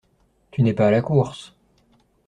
[0.49, 1.53] Tu n’es pas à la course…